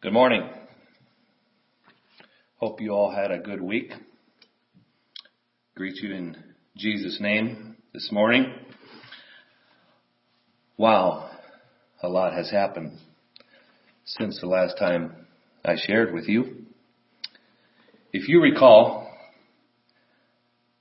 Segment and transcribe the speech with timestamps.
[0.00, 0.48] Good morning.
[2.58, 3.90] Hope you all had a good week.
[5.74, 6.36] Greet you in
[6.76, 8.54] Jesus' name this morning.
[10.76, 11.28] Wow,
[12.00, 12.96] a lot has happened
[14.04, 15.26] since the last time
[15.64, 16.66] I shared with you.
[18.12, 19.12] If you recall,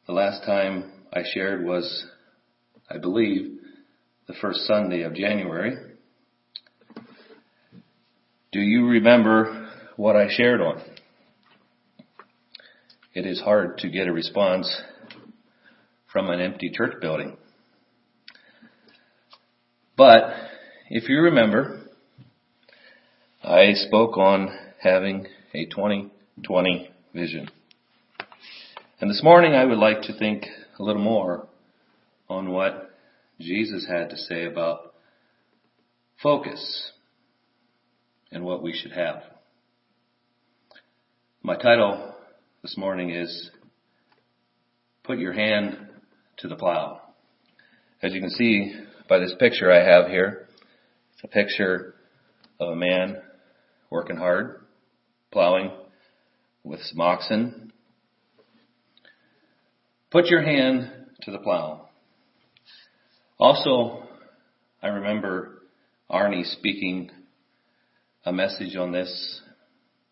[0.06, 2.06] the last time I shared was,
[2.88, 3.62] I believe,
[4.28, 5.87] the first Sunday of January.
[8.54, 10.82] Do you remember what I shared on?
[13.14, 14.84] It is hard to get a response
[16.14, 17.36] from an empty church building.
[19.98, 20.32] But
[20.90, 21.82] if you remember,
[23.44, 24.50] I spoke on
[24.82, 27.50] having a 2020 vision.
[29.02, 30.46] And this morning I would like to think
[30.80, 31.48] a little more
[32.30, 32.92] on what
[33.42, 34.94] Jesus had to say about
[36.24, 36.94] focus
[38.32, 39.24] and what we should have.
[41.42, 42.14] My title
[42.62, 43.52] this morning is
[45.04, 45.78] Put Your Hand
[46.40, 47.02] to the Plow.
[48.02, 48.74] As you can see
[49.08, 50.48] by this picture I have here,
[51.14, 51.96] it's a picture
[52.60, 53.18] of a man
[53.90, 54.66] working hard,
[55.32, 55.72] plowing
[56.64, 57.72] with some oxen.
[60.12, 61.90] Put your hand to the plow.
[63.40, 64.04] Also,
[64.82, 65.64] I remember
[66.12, 67.12] Arnie speaking
[68.26, 69.42] a message on this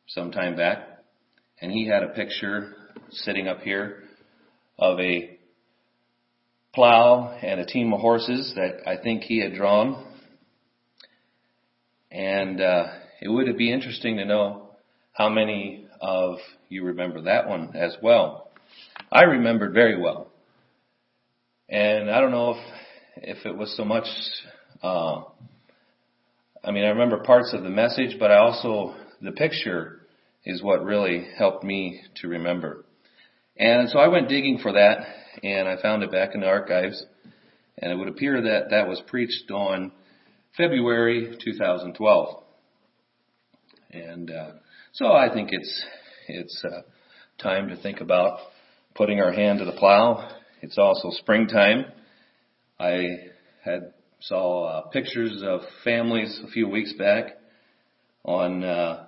[0.07, 0.79] some time back,
[1.61, 2.73] and he had a picture
[3.09, 4.03] sitting up here
[4.77, 5.37] of a
[6.73, 10.13] plow and a team of horses that I think he had drawn.
[12.11, 12.87] And uh,
[13.21, 14.69] it would be interesting to know
[15.13, 16.37] how many of
[16.69, 18.51] you remember that one as well.
[19.11, 20.27] I remembered very well.
[21.69, 22.57] And I don't know if
[23.17, 24.05] if it was so much
[24.83, 25.23] uh,
[26.65, 29.99] I mean, I remember parts of the message, but I also, the picture
[30.45, 32.85] is what really helped me to remember.
[33.55, 35.05] And so I went digging for that
[35.43, 37.05] and I found it back in the archives
[37.77, 39.91] and it would appear that that was preached on
[40.57, 42.43] February 2012.
[43.91, 44.51] And, uh,
[44.93, 45.85] so I think it's,
[46.27, 46.81] it's, uh,
[47.37, 48.39] time to think about
[48.95, 50.35] putting our hand to the plow.
[50.63, 51.85] It's also springtime.
[52.79, 53.17] I
[53.63, 57.37] had saw uh, pictures of families a few weeks back
[58.23, 59.05] on uh,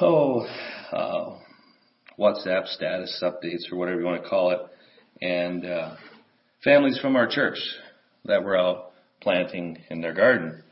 [0.00, 0.46] oh
[0.92, 1.36] uh,
[2.18, 4.60] WhatsApp status updates or whatever you want to call it,
[5.20, 5.96] and uh,
[6.64, 7.58] families from our church
[8.24, 10.62] that were out planting in their garden,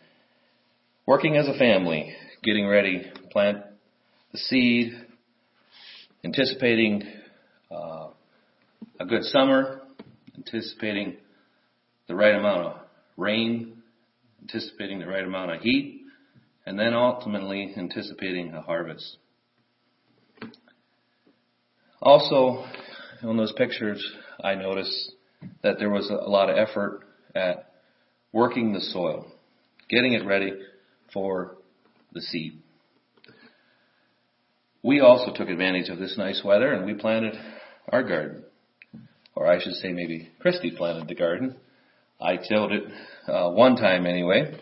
[1.06, 3.58] working as a family, getting ready to plant
[4.32, 4.92] the seed,
[6.24, 7.02] anticipating
[7.70, 8.08] uh,
[9.00, 9.82] a good summer,
[10.36, 11.16] anticipating
[12.08, 12.83] the right amount of
[13.16, 13.82] rain,
[14.40, 16.02] anticipating the right amount of heat,
[16.66, 19.18] and then ultimately anticipating a harvest.
[22.00, 22.64] Also,
[23.22, 24.04] on those pictures,
[24.42, 25.12] I noticed
[25.62, 27.00] that there was a lot of effort
[27.34, 27.70] at
[28.32, 29.26] working the soil,
[29.88, 30.52] getting it ready
[31.12, 31.56] for
[32.12, 32.60] the seed.
[34.82, 37.34] We also took advantage of this nice weather and we planted
[37.88, 38.44] our garden.
[39.34, 41.56] Or I should say maybe Christy planted the garden.
[42.24, 42.84] I tilled it
[43.28, 44.58] uh, one time anyway,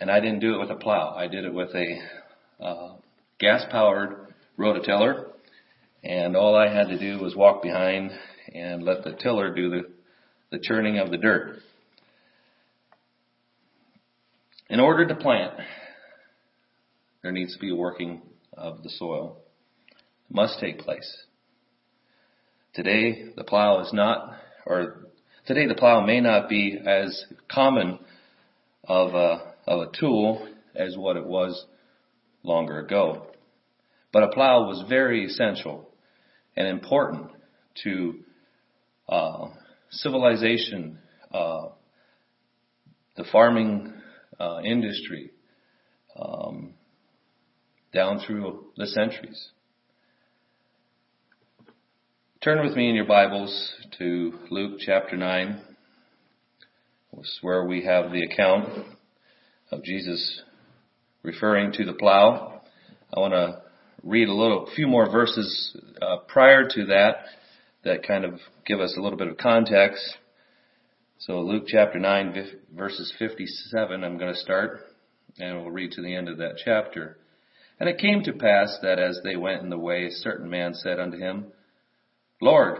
[0.00, 1.14] and I didn't do it with a plow.
[1.14, 2.96] I did it with a uh,
[3.38, 5.26] gas-powered rototiller,
[6.02, 8.12] and all I had to do was walk behind
[8.54, 9.82] and let the tiller do the,
[10.50, 11.58] the churning of the dirt.
[14.70, 15.52] In order to plant,
[17.22, 18.22] there needs to be a working
[18.54, 19.36] of the soil.
[20.30, 21.14] It must take place.
[22.72, 25.08] Today, the plow is not, or
[25.46, 27.98] Today the plow may not be as common
[28.82, 31.66] of a, of a tool as what it was
[32.42, 33.26] longer ago.
[34.10, 35.90] But a plow was very essential
[36.56, 37.30] and important
[37.82, 38.20] to
[39.06, 39.48] uh,
[39.90, 40.98] civilization,
[41.30, 41.68] uh,
[43.18, 43.92] the farming
[44.40, 45.30] uh, industry,
[46.18, 46.72] um,
[47.92, 49.50] down through the centuries.
[52.44, 55.62] Turn with me in your Bibles to Luke chapter 9.
[57.16, 58.68] This is where we have the account
[59.72, 60.42] of Jesus
[61.22, 62.60] referring to the plow.
[63.16, 63.62] I want to
[64.02, 67.14] read a little, few more verses uh, prior to that
[67.82, 68.34] that kind of
[68.66, 70.04] give us a little bit of context.
[71.20, 72.46] So Luke chapter 9
[72.76, 74.80] verses 57 I'm going to start
[75.38, 77.16] and we'll read to the end of that chapter.
[77.80, 80.74] And it came to pass that as they went in the way, a certain man
[80.74, 81.46] said unto him,
[82.40, 82.78] Lord,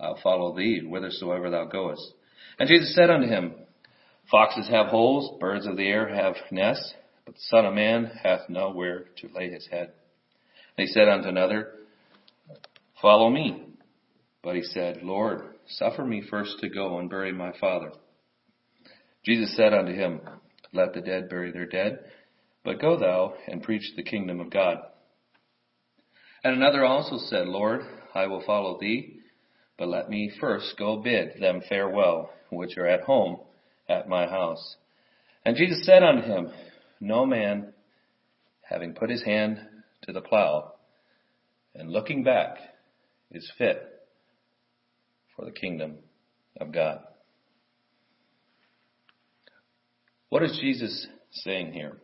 [0.00, 2.14] I'll follow thee whithersoever thou goest.
[2.58, 3.54] And Jesus said unto him,
[4.30, 6.94] Foxes have holes, birds of the air have nests,
[7.24, 9.92] but the Son of Man hath nowhere to lay his head.
[10.76, 11.72] And he said unto another,
[13.00, 13.66] Follow me.
[14.42, 17.92] But he said, Lord, suffer me first to go and bury my father.
[19.24, 20.20] Jesus said unto him,
[20.72, 22.00] Let the dead bury their dead,
[22.62, 24.78] but go thou and preach the kingdom of God.
[26.42, 27.80] And another also said, Lord,
[28.14, 29.18] I will follow thee,
[29.76, 33.40] but let me first go bid them farewell, which are at home
[33.88, 34.76] at my house.
[35.44, 36.50] And Jesus said unto him,
[37.00, 37.72] No man,
[38.62, 39.58] having put his hand
[40.02, 40.74] to the plow,
[41.74, 42.58] and looking back,
[43.32, 43.82] is fit
[45.34, 45.96] for the kingdom
[46.60, 47.00] of God.
[50.28, 51.98] What is Jesus saying here?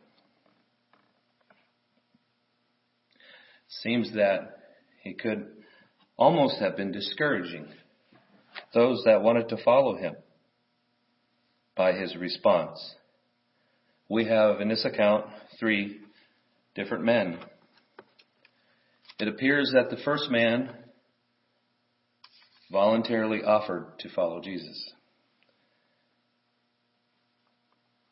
[3.69, 4.59] Seems that
[5.03, 5.47] he could
[6.21, 7.67] almost have been discouraging
[8.75, 10.15] those that wanted to follow him
[11.75, 12.95] by his response.
[14.09, 15.25] We have in this account
[15.59, 15.99] three
[16.75, 17.39] different men.
[19.19, 20.71] It appears that the first man
[22.71, 24.93] voluntarily offered to follow Jesus.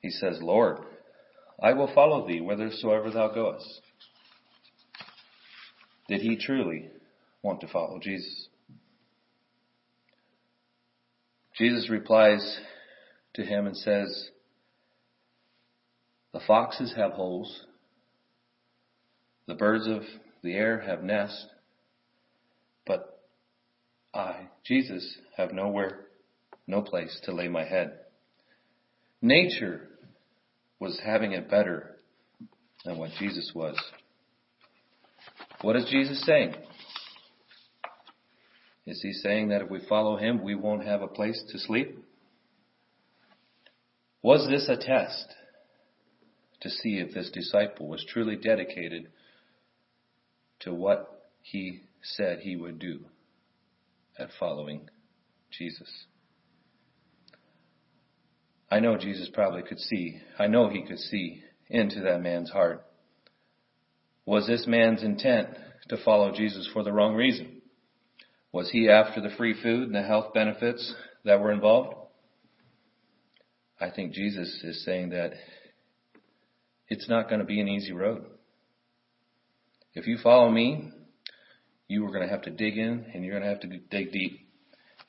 [0.00, 0.78] He says, Lord,
[1.62, 3.82] I will follow thee whithersoever thou goest.
[6.08, 6.88] Did he truly
[7.48, 8.48] want to follow Jesus?
[11.56, 12.60] Jesus replies
[13.34, 14.28] to him and says,
[16.34, 17.64] The foxes have holes,
[19.46, 20.02] the birds of
[20.42, 21.46] the air have nests,
[22.86, 23.18] but
[24.14, 26.00] I, Jesus, have nowhere,
[26.66, 27.98] no place to lay my head.
[29.22, 29.88] Nature
[30.78, 31.96] was having it better
[32.84, 33.76] than what Jesus was.
[35.62, 36.54] What is Jesus saying?
[38.88, 42.02] Is he saying that if we follow him, we won't have a place to sleep?
[44.23, 45.26] Was this a test
[46.62, 49.08] to see if this disciple was truly dedicated
[50.61, 53.00] to what he said he would do
[54.19, 54.88] at following
[55.50, 56.06] Jesus?
[58.70, 62.87] I know Jesus probably could see, I know he could see into that man's heart.
[64.25, 65.49] Was this man's intent
[65.90, 67.57] to follow Jesus for the wrong reason?
[68.52, 71.94] Was he after the free food and the health benefits that were involved?
[73.80, 75.32] I think Jesus is saying that
[76.88, 78.24] it's not going to be an easy road.
[79.94, 80.90] If you follow me,
[81.86, 84.12] you are going to have to dig in and you're going to have to dig
[84.12, 84.40] deep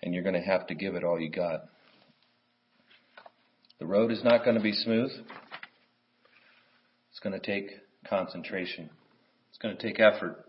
[0.01, 1.65] and you're going to have to give it all you got.
[3.79, 5.11] The road is not going to be smooth.
[7.11, 7.71] It's going to take
[8.07, 8.89] concentration.
[9.49, 10.45] It's going to take effort.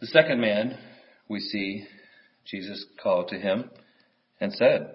[0.00, 0.78] The second man
[1.28, 1.84] we see
[2.44, 3.70] Jesus called to him
[4.40, 4.92] and said,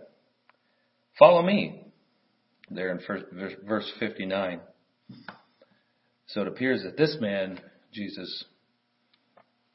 [1.20, 1.82] Follow me.
[2.72, 3.26] There in first,
[3.68, 4.62] verse 59.
[6.28, 7.60] So it appears that this man,
[7.92, 8.46] Jesus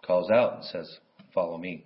[0.05, 0.99] calls out and says,
[1.35, 1.85] Follow me.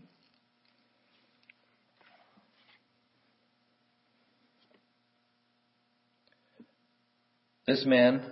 [7.66, 8.22] This man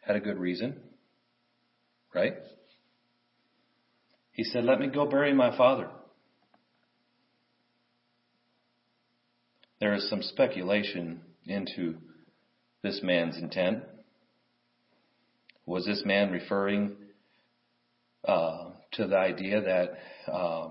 [0.00, 0.76] had a good reason,
[2.14, 2.34] right?
[4.34, 5.88] He said, Let me go bury my father.
[9.80, 11.94] There is some speculation into
[12.82, 13.84] this man's intent.
[15.66, 16.96] Was this man referring
[18.24, 20.68] uh, to the idea that uh,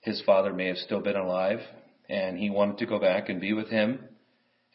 [0.00, 1.60] his father may have still been alive
[2.08, 4.00] and he wanted to go back and be with him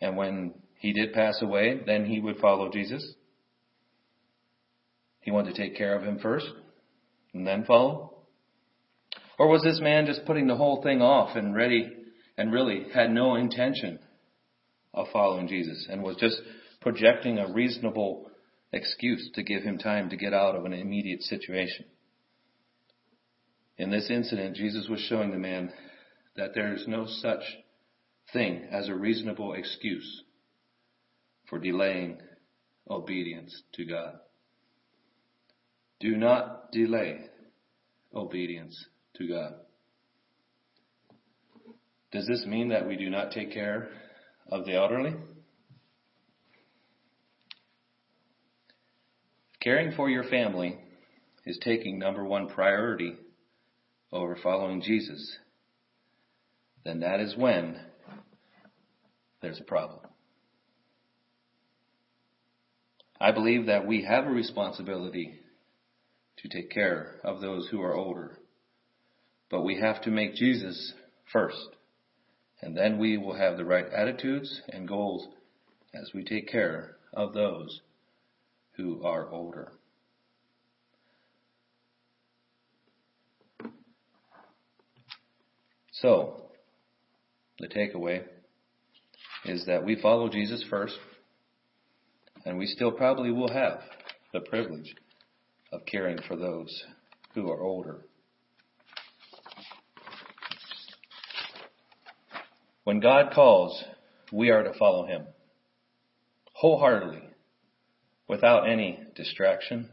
[0.02, 3.14] and when he did pass away, then he would follow Jesus.
[5.20, 6.48] He wanted to take care of him first
[7.34, 8.26] and then follow.
[9.38, 11.90] Or was this man just putting the whole thing off and ready
[12.38, 14.00] and really had no intention
[14.94, 16.42] of following Jesus and was just
[16.82, 18.30] projecting a reasonable
[18.72, 21.86] excuse to give him time to get out of an immediate situation?
[23.78, 25.72] In this incident, Jesus was showing the man
[26.36, 27.44] that there is no such
[28.34, 30.24] thing as a reasonable excuse
[31.50, 32.20] for delaying
[32.90, 34.16] obedience to God.
[36.00, 37.26] Do not delay
[38.14, 39.54] obedience to God.
[42.12, 43.90] Does this mean that we do not take care
[44.52, 45.14] of the elderly?
[49.62, 50.78] Caring for your family
[51.46, 53.16] is taking number one priority
[54.12, 55.38] over following Jesus.
[56.86, 57.78] Then that is when
[59.42, 60.00] there's a problem.
[63.20, 65.40] I believe that we have a responsibility
[66.42, 68.38] to take care of those who are older.
[69.50, 70.94] But we have to make Jesus
[71.32, 71.70] first.
[72.62, 75.28] And then we will have the right attitudes and goals
[75.94, 77.82] as we take care of those
[78.74, 79.72] who are older.
[85.92, 86.44] So,
[87.60, 88.24] the takeaway
[89.46, 90.98] is that we follow Jesus first,
[92.46, 93.82] and we still probably will have
[94.32, 94.96] the privilege
[95.72, 96.84] of caring for those
[97.34, 98.06] who are older.
[102.84, 103.84] When God calls,
[104.32, 105.26] we are to follow Him
[106.54, 107.24] wholeheartedly,
[108.28, 109.90] without any distraction,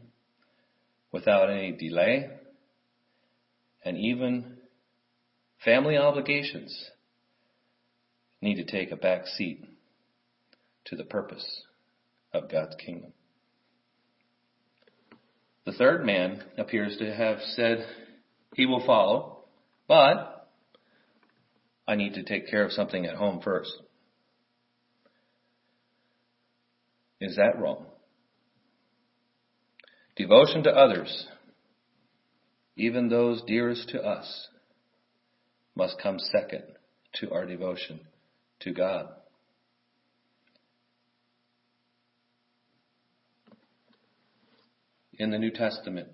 [1.11, 2.29] without any delay,
[3.85, 4.57] and even
[5.63, 6.91] Family obligations
[8.41, 9.65] need to take a back seat
[10.85, 11.63] to the purpose
[12.31, 13.13] of God's kingdom.
[15.67, 17.85] The third man appears to have said
[18.55, 19.39] he will follow,
[19.85, 20.47] but
[21.85, 23.73] I need to take care of something at home first.
[27.19, 27.85] Is that wrong?
[30.15, 31.27] Devotion to others,
[32.77, 34.47] even those dearest to us,
[35.75, 36.63] must come second
[37.15, 37.99] to our devotion
[38.61, 39.09] to God.
[45.19, 46.09] In the New Testament,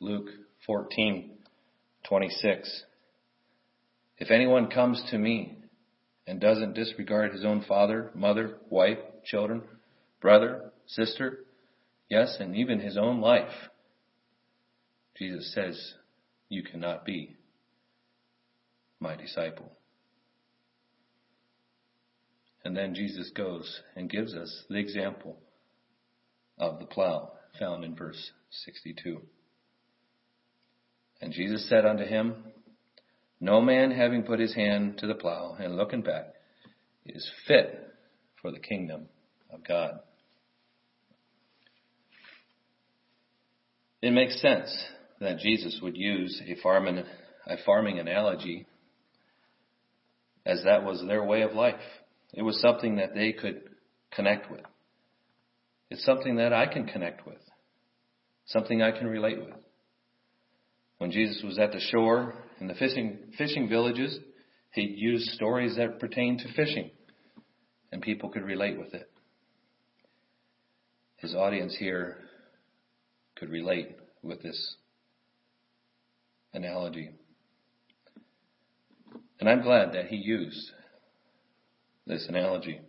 [0.00, 0.30] Luke
[0.68, 2.82] 14:26
[4.18, 5.58] If anyone comes to me
[6.26, 9.62] and doesn't disregard his own father, mother, wife, children,
[10.20, 11.44] brother, sister,
[12.10, 13.68] yes, and even his own life,
[15.16, 15.94] Jesus says,
[16.48, 17.36] you cannot be
[18.98, 19.70] my disciple.
[22.64, 25.38] And then Jesus goes and gives us the example
[26.58, 29.20] of the plow found in verse 62.
[31.20, 32.34] And Jesus said unto him,
[33.40, 36.34] No man having put his hand to the plow and looking back
[37.04, 37.88] is fit
[38.40, 39.08] for the kingdom
[39.50, 40.00] of God.
[44.02, 44.76] It makes sense
[45.20, 47.02] that Jesus would use a farming,
[47.46, 48.66] a farming analogy
[50.44, 51.74] as that was their way of life.
[52.32, 53.62] It was something that they could
[54.14, 54.60] connect with.
[55.90, 57.40] It's something that I can connect with,
[58.46, 59.54] something I can relate with.
[60.98, 64.18] When Jesus was at the shore in the fishing, fishing villages,
[64.72, 66.90] he used stories that pertain to fishing,
[67.92, 69.08] and people could relate with it.
[71.16, 72.18] His audience here
[73.36, 74.76] could relate with this
[76.52, 77.10] analogy.
[79.38, 80.70] And I'm glad that he used
[82.06, 82.80] this analogy.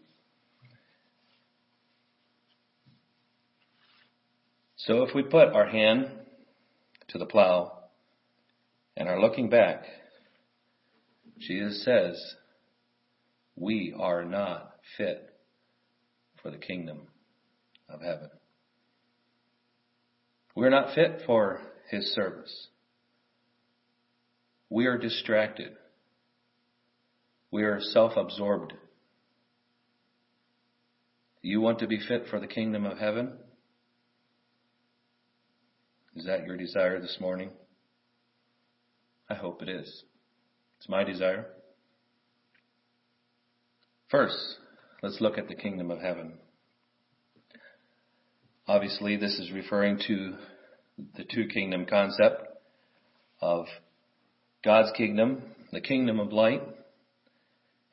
[4.87, 6.09] So if we put our hand
[7.09, 7.71] to the plow
[8.95, 9.83] and are looking back,
[11.39, 12.19] Jesus says,
[13.55, 15.33] we are not fit
[16.41, 17.01] for the kingdom
[17.87, 18.29] of heaven.
[20.55, 22.67] We're not fit for his service.
[24.69, 25.73] We are distracted
[27.51, 28.73] we are self-absorbed.
[31.41, 33.33] You want to be fit for the kingdom of heaven?
[36.17, 37.51] Is that your desire this morning?
[39.29, 40.03] I hope it is.
[40.79, 41.45] It's my desire.
[44.09, 44.35] First,
[45.03, 46.39] let's look at the kingdom of heaven.
[48.67, 50.33] Obviously, this is referring to
[51.15, 52.47] the two kingdom concept
[53.39, 53.67] of
[54.65, 56.63] God's kingdom, the kingdom of light,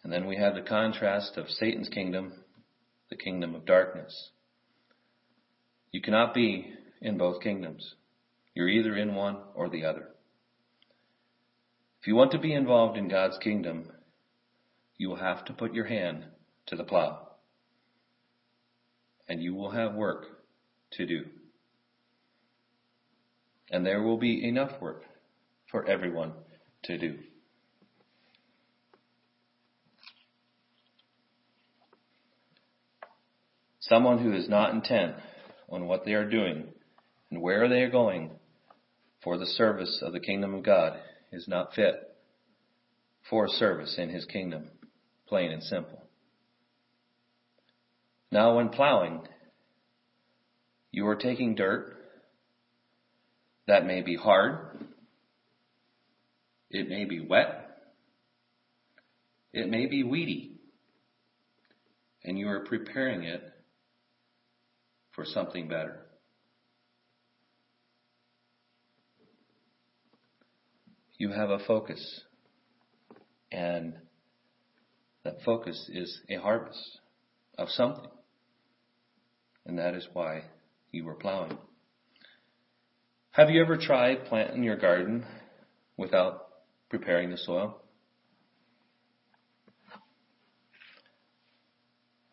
[0.03, 2.33] and then we have the contrast of Satan's kingdom,
[3.11, 4.31] the kingdom of darkness.
[5.93, 7.95] You cannot be in both kingdoms.
[8.55, 10.09] You're either in one or the other.
[12.01, 13.91] If you want to be involved in God's kingdom,
[14.97, 16.27] you will have to put your hand
[16.67, 17.29] to the plow.
[19.29, 20.27] And you will have work
[20.93, 21.25] to do.
[23.71, 25.03] And there will be enough work
[25.71, 26.33] for everyone
[26.85, 27.19] to do.
[33.81, 35.15] Someone who is not intent
[35.69, 36.69] on what they are doing
[37.31, 38.31] and where they are going
[39.25, 40.99] for the service of the kingdom of God
[41.33, 41.95] is not fit
[43.29, 44.71] for service in his kingdom,
[45.27, 46.05] plain and simple.
[48.31, 49.23] Now, when plowing,
[50.93, 51.97] you are taking dirt
[53.67, 54.85] that may be hard,
[56.71, 57.79] it may be wet,
[59.55, 60.61] it may be weedy,
[62.23, 63.43] and you are preparing it
[65.13, 66.04] for something better.
[71.25, 72.21] You have a focus,
[73.51, 73.95] and
[75.23, 77.01] that focus is a harvest
[77.57, 78.11] of something.
[79.65, 80.43] and that is why
[80.93, 81.57] you were plowing.
[83.31, 85.25] Have you ever tried planting your garden
[85.97, 86.47] without
[86.91, 87.81] preparing the soil?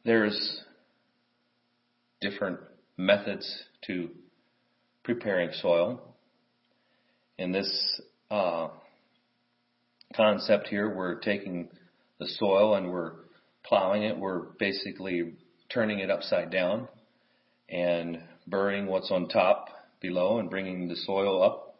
[0.03, 0.65] There's
[2.19, 2.59] different
[2.97, 4.09] methods to
[5.05, 6.01] preparing soil.
[7.37, 8.67] In this uh,
[10.15, 11.69] concept here, we're taking
[12.19, 13.13] the soil and we're
[13.63, 14.17] plowing it.
[14.17, 15.33] We're basically
[15.69, 16.87] turning it upside down
[17.69, 19.69] and burying what's on top
[20.01, 21.75] below and bringing the soil up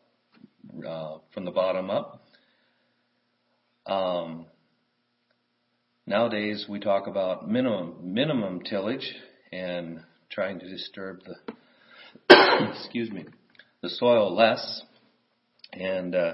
[0.87, 2.23] uh, from the bottom up.
[3.85, 4.45] Um,
[6.05, 9.15] nowadays we talk about minimum minimum tillage
[9.51, 13.25] and trying to disturb the excuse me
[13.81, 14.83] the soil less.
[15.73, 16.33] And uh,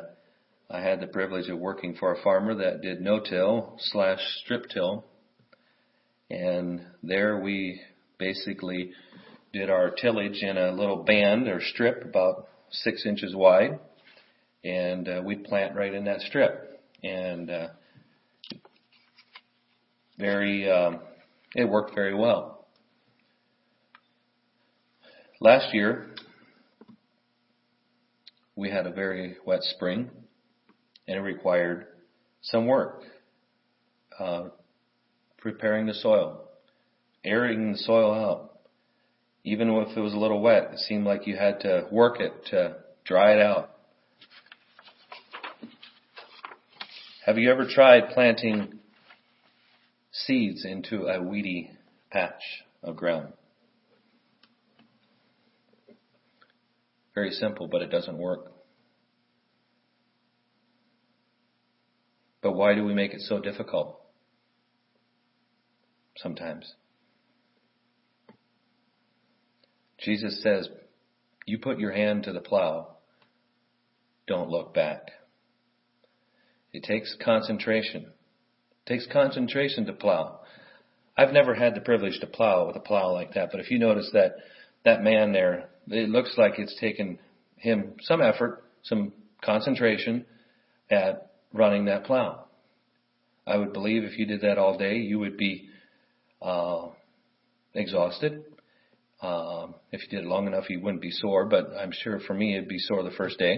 [0.69, 5.05] I had the privilege of working for a farmer that did no-till slash strip-till,
[6.29, 7.79] and there we
[8.19, 8.91] basically
[9.53, 13.79] did our tillage in a little band or strip about six inches wide,
[14.65, 16.81] and uh, we'd plant right in that strip.
[17.01, 17.67] And uh,
[20.19, 20.99] very, um,
[21.55, 22.67] it worked very well.
[25.39, 26.09] Last year,
[28.57, 30.09] we had a very wet spring,
[31.07, 31.87] and it required
[32.41, 33.03] some work.
[34.19, 34.45] Uh,
[35.37, 36.41] preparing the soil,
[37.23, 38.59] airing the soil out,
[39.43, 42.33] even if it was a little wet, it seemed like you had to work it
[42.47, 43.71] to dry it out.
[47.25, 48.79] Have you ever tried planting
[50.11, 51.71] seeds into a weedy
[52.11, 52.41] patch
[52.83, 53.33] of ground?
[57.13, 58.51] Very simple, but it doesn't work.
[62.47, 63.99] But why do we make it so difficult?
[66.15, 66.75] Sometimes.
[69.99, 70.69] Jesus says,
[71.45, 72.95] you put your hand to the plow,
[74.27, 75.11] don't look back.
[76.71, 78.03] It takes concentration.
[78.05, 80.39] It takes concentration to plow.
[81.17, 83.77] I've never had the privilege to plow with a plow like that, but if you
[83.77, 84.37] notice that
[84.85, 87.19] that man there, it looks like it's taken
[87.57, 89.11] him some effort, some
[89.43, 90.25] concentration
[90.89, 92.45] at running that plow.
[93.45, 95.69] I would believe if you did that all day, you would be
[96.41, 96.87] uh,
[97.73, 98.43] exhausted.
[99.21, 102.33] Um, if you did it long enough, you wouldn't be sore, but I'm sure for
[102.33, 103.53] me it'd be sore the first day.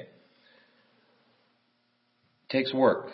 [2.45, 3.11] It takes work.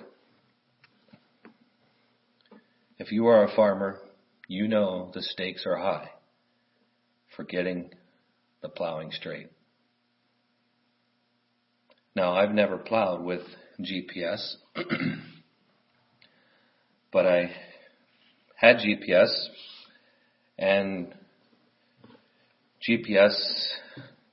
[2.98, 4.00] If you are a farmer,
[4.48, 6.12] you know the stakes are high
[7.36, 7.90] for getting
[8.62, 9.50] the plowing straight.
[12.16, 13.42] Now, I've never plowed with
[13.80, 14.56] GPS,
[17.12, 17.52] but I
[18.56, 19.30] had GPS
[20.58, 21.14] and
[22.88, 23.36] GPS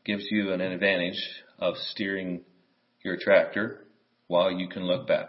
[0.05, 2.43] gives you an advantage of steering
[3.03, 3.85] your tractor
[4.27, 5.29] while you can look back.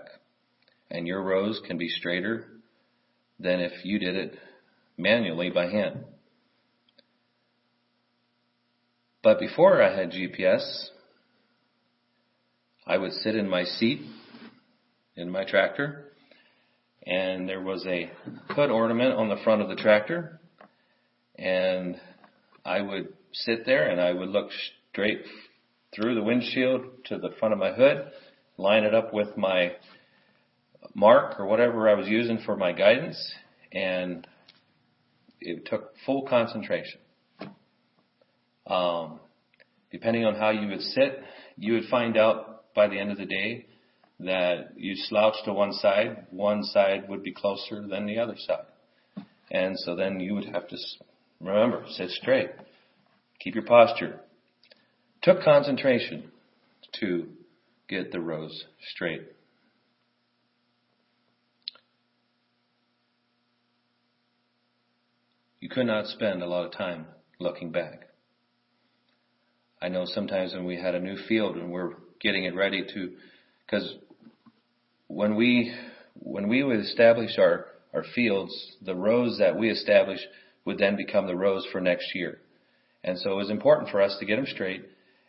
[0.91, 2.45] And your rows can be straighter
[3.39, 4.38] than if you did it
[4.97, 6.06] manually by hand.
[9.23, 10.89] But before I had GPS,
[12.86, 14.02] I would sit in my seat
[15.15, 16.12] in my tractor
[17.08, 18.12] and there was a
[18.50, 20.41] hood ornament on the front of the tractor
[21.38, 21.96] and
[22.65, 24.50] I would sit there and I would look
[24.91, 25.24] straight
[25.96, 28.12] through the windshield to the front of my hood,
[28.58, 29.74] line it up with my
[30.93, 33.34] mark or whatever I was using for my guidance,
[33.72, 34.28] and
[35.39, 37.00] it took full concentration.
[38.67, 39.19] Um,
[39.91, 41.22] depending on how you would sit,
[41.58, 43.65] you would find out by the end of the day
[44.19, 49.25] that you slouch to one side, one side would be closer than the other side.
[49.51, 50.77] And so then you would have to
[51.43, 52.51] Remember, sit straight.
[53.39, 54.21] Keep your posture.
[55.21, 56.31] Took concentration
[56.99, 57.27] to
[57.89, 59.23] get the rows straight.
[65.59, 67.07] You could not spend a lot of time
[67.39, 68.07] looking back.
[69.81, 73.12] I know sometimes when we had a new field and we're getting it ready to,
[73.65, 73.95] because
[75.07, 75.73] when we
[76.15, 80.19] when we would establish our our fields, the rows that we establish
[80.65, 82.39] would then become the rows for next year.
[83.03, 84.83] And so it was important for us to get them straight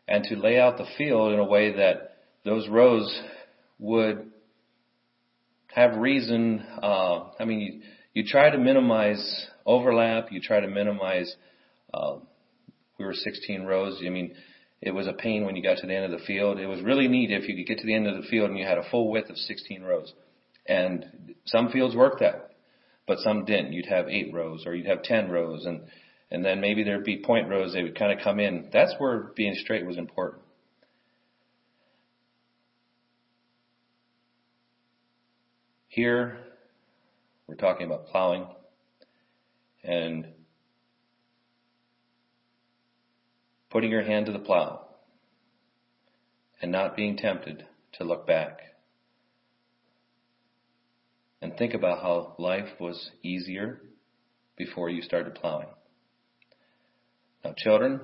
[0.07, 3.20] and to lay out the field in a way that those rows
[3.78, 4.30] would
[5.74, 6.64] have reason.
[6.83, 7.80] Uh, I mean, you,
[8.14, 10.30] you try to minimize overlap.
[10.30, 11.35] You try to minimize.
[11.92, 12.16] Uh,
[12.98, 14.00] we were 16 rows.
[14.07, 14.35] I mean,
[14.85, 16.59] it was a pain when you got to the end of the field.
[16.59, 18.59] It was really neat if you could get to the end of the field and
[18.59, 20.12] you had a full width of 16 rows.
[20.66, 22.55] And some fields worked that way
[23.07, 23.73] but some didn't.
[23.73, 25.83] You'd have eight rows or you'd have ten rows and
[26.31, 28.70] and then maybe there'd be point rows, they would kind of come in.
[28.73, 30.42] That's where being straight was important.
[35.87, 36.38] Here,
[37.47, 38.47] we're talking about plowing
[39.85, 40.27] and
[43.75, 44.87] putting your hand to the plow
[46.63, 48.61] and not being tempted to look back
[51.43, 53.81] and think about how life was easier
[54.57, 55.67] before you started plowing.
[57.45, 58.01] Now, children,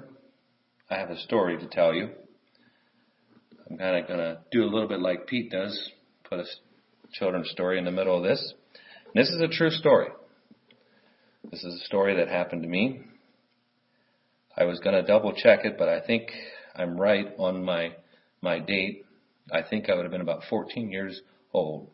[0.91, 2.09] I have a story to tell you.
[3.71, 5.93] I'm kind of going to do a little bit like Pete does,
[6.29, 6.45] put a
[7.13, 8.55] children's story in the middle of this.
[9.15, 10.09] And this is a true story.
[11.49, 13.05] This is a story that happened to me.
[14.57, 16.31] I was going to double check it, but I think
[16.75, 17.95] I'm right on my
[18.43, 19.05] my date.
[19.53, 21.21] I think I would have been about 14 years
[21.53, 21.89] old.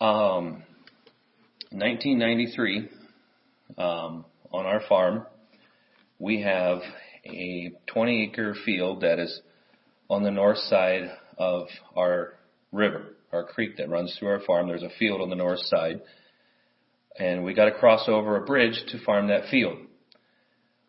[0.00, 0.64] Um,
[1.70, 2.88] 1993,
[3.78, 5.26] um, on our farm,
[6.18, 6.78] we have
[7.24, 9.40] a 20 acre field that is
[10.10, 12.34] on the north side of our
[12.72, 14.68] river, our creek that runs through our farm.
[14.68, 16.02] There's a field on the north side,
[17.18, 19.78] and we got to cross over a bridge to farm that field.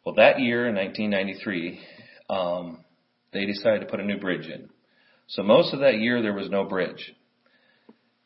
[0.06, 1.80] Well, that year in 1993,
[2.30, 2.84] um,
[3.32, 4.70] they decided to put a new bridge in.
[5.28, 7.14] So most of that year there was no bridge.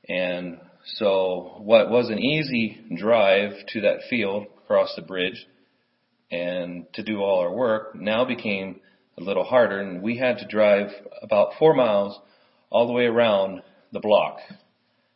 [0.09, 0.59] And
[0.95, 5.45] so what was an easy drive to that field across the bridge
[6.31, 8.81] and to do all our work now became
[9.17, 10.87] a little harder and we had to drive
[11.21, 12.19] about four miles
[12.69, 13.61] all the way around
[13.91, 14.37] the block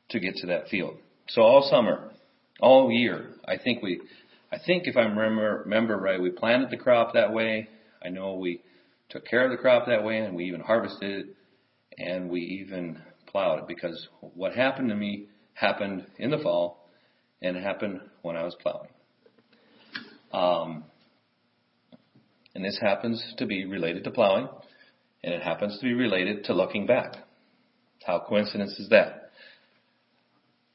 [0.10, 0.96] to get to that field.
[1.30, 2.12] So all summer,
[2.60, 4.02] all year, I think we,
[4.52, 7.70] I think if I remember, remember right, we planted the crop that way.
[8.04, 8.62] I know we
[9.10, 11.36] took care of the crop that way and we even harvested it
[11.98, 16.90] and we even plowed it because what happened to me happened in the fall
[17.42, 18.90] and it happened when I was plowing.
[20.34, 20.86] Um,
[22.54, 24.50] and this happens to be related to plowing
[25.24, 27.16] and it happens to be related to looking back.
[28.06, 29.32] How coincidence is that?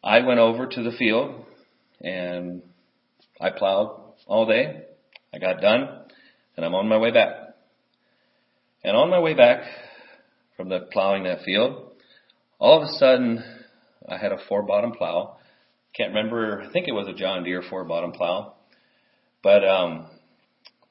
[0.03, 1.45] I went over to the field
[2.01, 2.63] and
[3.41, 4.83] I plowed all day.
[5.33, 5.89] I got done
[6.57, 7.33] and I'm on my way back.
[8.83, 9.63] And on my way back
[10.57, 11.93] from the plowing that field,
[12.59, 13.43] all of a sudden
[14.09, 15.37] I had a four bottom plow.
[15.95, 18.55] Can't remember, I think it was a John Deere four bottom plow.
[19.43, 20.07] But um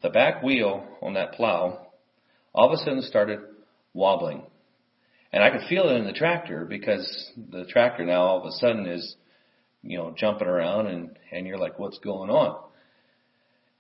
[0.02, 1.86] the back wheel on that plow
[2.56, 3.40] all of a sudden started
[3.94, 4.44] wobbling.
[5.34, 8.52] And I could feel it in the tractor because the tractor now all of a
[8.52, 9.16] sudden is,
[9.86, 12.60] you know, jumping around and, and you're like, what's going on?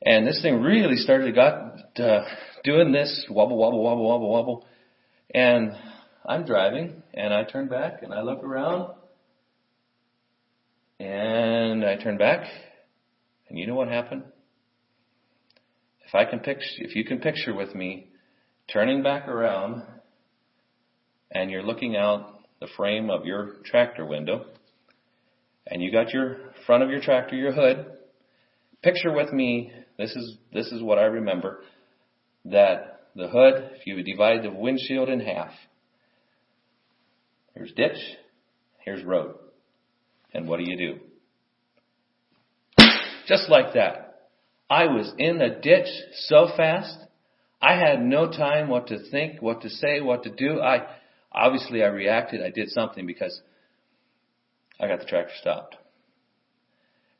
[0.06, 2.24] And this thing really started got uh,
[2.64, 4.66] doing this wobble, wobble, wobble, wobble, wobble.
[5.34, 5.72] And
[6.24, 8.94] I'm driving and I turn back and I look around
[11.00, 12.46] and I turn back
[13.50, 14.24] and you know what happened?
[16.08, 18.10] If I can picture, if you can picture with me
[18.72, 19.84] turning back around
[21.32, 24.46] and you're looking out the frame of your tractor window
[25.68, 27.86] and you got your front of your tractor, your hood,
[28.82, 31.64] picture with me, this is, this is what I remember,
[32.46, 35.52] that the hood, if you divide the windshield in half,
[37.56, 37.98] here's ditch,
[38.84, 39.36] here's road.
[40.34, 41.00] And what do you do?
[43.28, 44.30] Just like that.
[44.70, 45.88] I was in the ditch
[46.28, 46.98] so fast,
[47.62, 50.62] I had no time what to think, what to say, what to do.
[50.62, 50.86] I,
[51.32, 53.40] obviously I reacted, I did something because
[54.80, 55.76] I got the tractor stopped.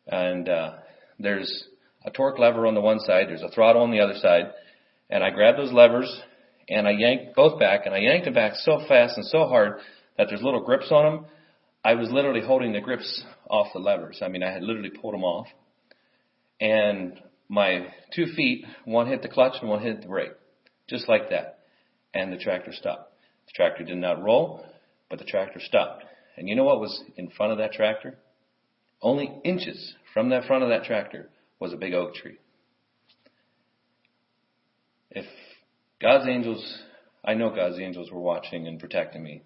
[0.08, 0.74] And, uh,
[1.20, 1.68] there's
[2.06, 4.52] a torque lever on the one side, there's a throttle on the other side,
[5.10, 6.22] and I grabbed those levers
[6.70, 9.80] and I yanked both back and I yanked them back so fast and so hard
[10.18, 11.26] that there's little grips on them.
[11.84, 14.20] I was literally holding the grips off the levers.
[14.24, 15.48] I mean, I had literally pulled them off.
[16.60, 20.32] And my two feet, one hit the clutch and one hit the brake.
[20.90, 21.60] Just like that.
[22.14, 23.14] And the tractor stopped.
[23.48, 24.66] The tractor did not roll,
[25.10, 26.04] but the tractor stopped.
[26.38, 28.18] And you know what was in front of that tractor?
[29.02, 32.38] Only inches from that front of that tractor was a big oak tree.
[35.12, 35.26] If
[36.02, 36.80] God's angels,
[37.24, 39.44] I know God's angels were watching and protecting me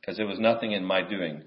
[0.00, 1.42] because it was nothing in my doing.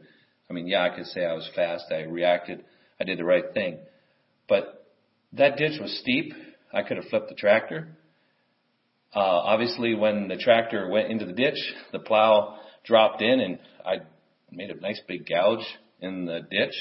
[0.50, 2.64] I mean, yeah, I could say I was fast, I reacted,
[3.00, 3.80] I did the right thing.
[4.50, 4.86] But
[5.34, 6.34] that ditch was steep.
[6.74, 7.98] I could have flipped the tractor.
[9.16, 11.58] Uh, obviously, when the tractor went into the ditch,
[11.92, 13.98] the plow dropped in and I
[14.52, 15.66] made a nice big gouge
[16.02, 16.76] in the ditch.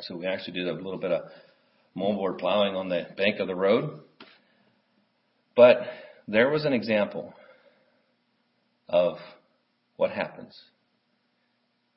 [0.00, 1.22] So we actually did a little bit of
[1.96, 4.00] moldboard plowing on the bank of the road.
[5.54, 5.78] But
[6.28, 7.32] there was an example
[8.88, 9.16] of
[9.96, 10.58] what happens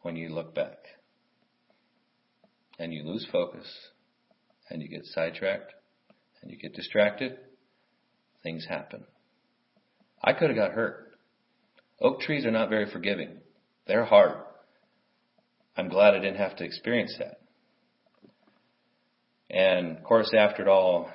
[0.01, 0.77] when you look back
[2.77, 3.67] and you lose focus
[4.69, 5.73] and you get sidetracked
[6.41, 7.37] and you get distracted,
[8.43, 9.03] things happen.
[10.23, 11.11] I could have got hurt.
[12.01, 13.39] Oak trees are not very forgiving.
[13.87, 14.37] They're hard.
[15.79, 17.39] I'm glad I didn't have to experience that.
[19.49, 21.09] And of course, after it all,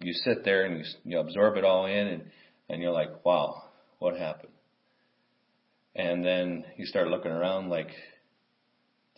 [0.00, 2.22] you sit there and you, you absorb it all in and,
[2.70, 3.62] and you're like, wow,
[3.98, 4.52] what happened?
[5.94, 7.88] And then you start looking around like,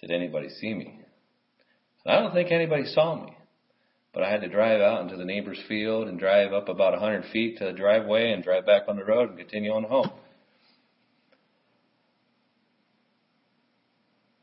[0.01, 0.99] did anybody see me?
[2.05, 3.37] And I don't think anybody saw me.
[4.13, 6.99] But I had to drive out into the neighbor's field and drive up about a
[6.99, 10.11] hundred feet to the driveway and drive back on the road and continue on home.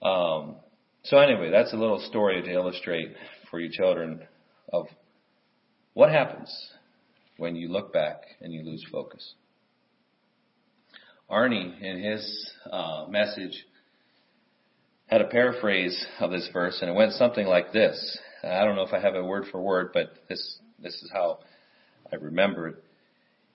[0.03, 0.55] Um,
[1.03, 3.13] so anyway, that's a little story to illustrate
[3.49, 4.21] for you children
[4.71, 4.87] of
[5.93, 6.53] what happens
[7.37, 9.33] when you look back and you lose focus.
[11.29, 13.65] Arnie, in his uh, message,
[15.07, 18.17] had a paraphrase of this verse, and it went something like this.
[18.43, 21.39] I don't know if I have it word for word, but this this is how
[22.11, 22.83] I remember it.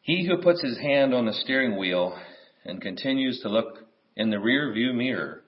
[0.01, 2.19] He who puts his hand on the steering wheel
[2.65, 3.81] and continues to look
[4.17, 5.43] in the rear view mirror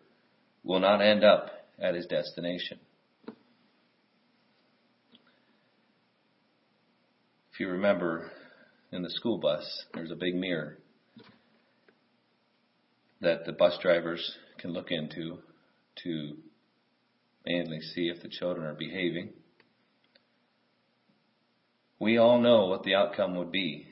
[0.62, 2.78] will not end up at his destination.
[7.52, 8.30] If you remember
[8.92, 10.78] in the school bus, there's a big mirror
[13.20, 15.38] that the bus drivers can look into
[16.04, 16.36] to
[17.44, 19.30] mainly see if the children are behaving.
[21.98, 23.86] We all know what the outcome would be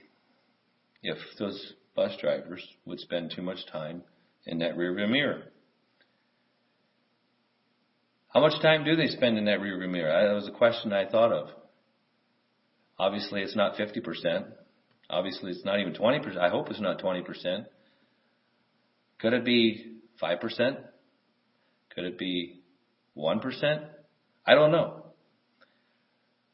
[1.02, 4.02] if those bus drivers would spend too much time
[4.46, 5.42] in that rearview mirror.
[8.38, 10.28] How much time do they spend in that rearview mirror?
[10.28, 11.48] That was a question I thought of.
[12.96, 14.46] Obviously, it's not 50%.
[15.10, 16.38] Obviously, it's not even 20%.
[16.38, 17.66] I hope it's not 20%.
[19.18, 20.38] Could it be 5%?
[21.92, 22.60] Could it be
[23.16, 23.88] 1%?
[24.46, 25.06] I don't know.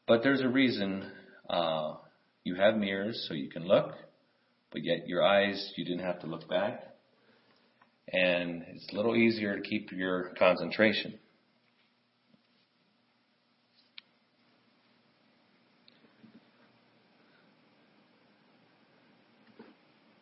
[0.07, 1.11] But there's a reason
[1.47, 1.97] uh,
[2.43, 3.91] you have mirrors so you can look,
[4.71, 6.83] but yet your eyes, you didn't have to look back.
[8.11, 11.19] And it's a little easier to keep your concentration.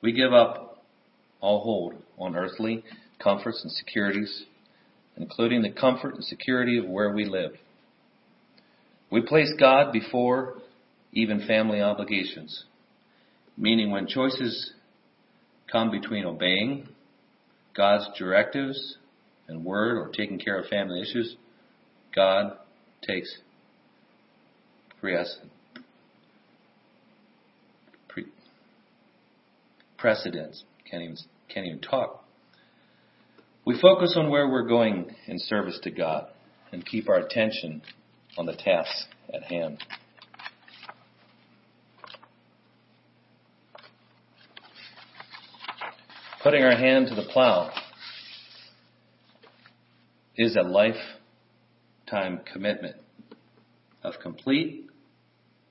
[0.04, 0.84] We give up
[1.40, 2.84] all hold on earthly
[3.24, 4.44] comforts and securities,
[5.16, 7.54] including the comfort and security of where we live.
[9.10, 10.56] We place God before
[11.14, 12.66] even family obligations,
[13.58, 14.74] meaning when choices
[15.72, 16.90] come between obeying
[17.74, 18.98] God's directives
[19.48, 21.38] and word or taking care of family issues,
[22.14, 22.58] God
[23.08, 23.34] takes
[25.00, 25.50] precedence.
[30.04, 30.66] Precedence.
[30.92, 31.16] Can't even,
[31.48, 32.26] can't even talk.
[33.66, 36.28] We focus on where we're going in service to God
[36.74, 37.82] and keep our attention
[38.38, 38.92] on the task
[39.34, 39.82] at hand.
[46.44, 47.72] Putting our hand to the plow
[50.36, 52.98] is a lifetime commitment
[54.04, 54.86] of complete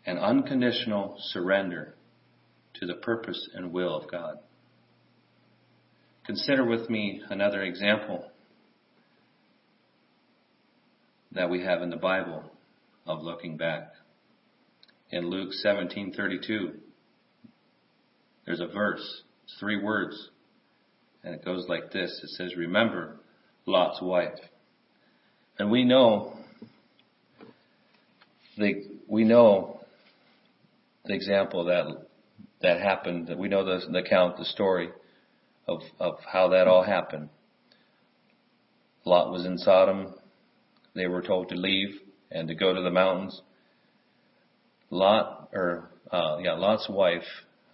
[0.07, 1.97] and unconditional surrender
[2.83, 4.38] to the purpose and will of God.
[6.27, 8.29] Consider with me another example
[11.31, 12.42] that we have in the Bible
[13.07, 13.92] of looking back.
[15.12, 16.81] In Luke 17:32,
[18.47, 20.31] there's a verse, it's three words,
[21.23, 22.21] and it goes like this.
[22.25, 23.21] It says, "Remember
[23.64, 24.40] Lot's wife."
[25.57, 26.37] And we know
[28.57, 29.81] the we know
[31.05, 32.09] the example that
[32.62, 33.31] that happened.
[33.37, 34.90] We know the, the account, the story
[35.68, 37.29] of, of how that all happened.
[39.05, 40.14] Lot was in Sodom.
[40.94, 43.40] They were told to leave and to go to the mountains.
[44.90, 47.22] Lot, or uh, yeah, Lot's wife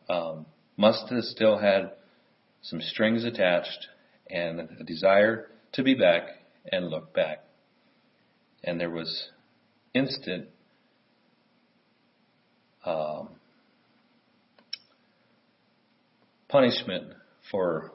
[0.08, 0.46] um,
[0.76, 1.92] must have still had
[2.62, 3.88] some strings attached
[4.30, 6.22] and a desire to be back
[6.70, 7.44] and look back.
[8.64, 9.28] And there was
[9.94, 10.48] instant
[12.84, 13.30] um,
[16.48, 17.12] punishment
[17.50, 17.92] for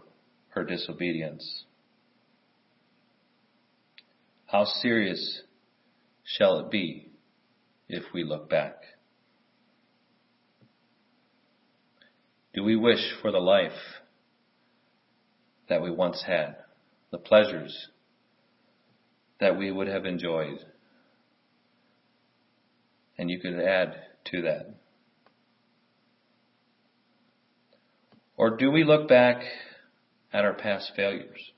[0.49, 1.65] her disobedience.
[4.45, 5.41] How serious
[6.23, 7.09] shall it be
[7.89, 8.75] if we look back?
[12.53, 13.71] Do we wish for the life
[15.69, 16.57] that we once had,
[17.11, 17.89] the pleasures
[19.39, 20.59] that we would have enjoyed?
[23.17, 24.82] And you could add to that
[28.35, 29.43] Or do we look back
[30.31, 31.51] at our past failures?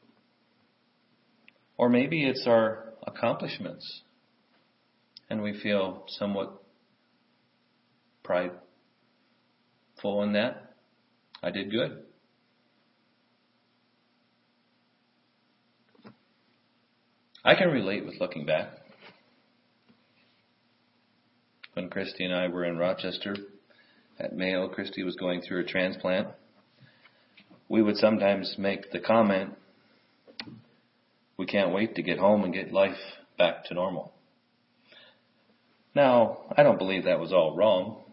[1.77, 4.01] Or maybe it's our accomplishments
[5.29, 6.61] and we feel somewhat
[8.23, 8.59] prideful
[10.23, 10.73] in that.
[11.41, 12.03] I did good.
[17.43, 18.69] I can relate with looking back.
[21.73, 23.35] When Christy and I were in Rochester
[24.19, 26.29] at Mayo, Christy was going through a transplant.
[27.67, 29.54] We would sometimes make the comment,
[31.38, 32.97] we can't wait to get home and get life
[33.38, 34.13] back to normal.
[35.93, 38.04] Now, I don't believe that was all wrong,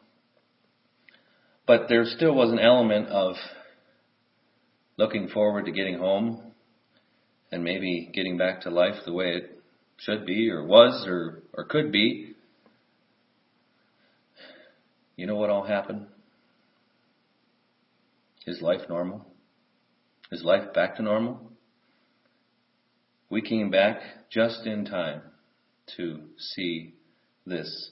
[1.66, 3.34] but there still was an element of
[4.96, 6.52] looking forward to getting home
[7.50, 9.62] and maybe getting back to life the way it
[9.98, 12.34] should be or was or, or could be.
[15.16, 16.06] You know what all happened?
[18.46, 19.31] Is life normal?
[20.32, 21.52] Is life back to normal?
[23.28, 25.20] We came back just in time
[25.98, 26.94] to see
[27.44, 27.90] this